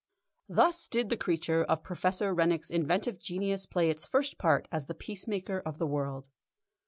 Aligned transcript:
Thus 0.49 0.87
did 0.87 1.09
the 1.11 1.15
creature 1.15 1.63
of 1.63 1.83
Professor 1.83 2.33
Rennick's 2.33 2.71
inventive 2.71 3.19
genius 3.19 3.67
play 3.67 3.87
its 3.91 4.03
first 4.03 4.39
part 4.39 4.67
as 4.71 4.87
the 4.87 4.95
peacemaker 4.95 5.59
of 5.59 5.77
the 5.77 5.85
world. 5.85 6.31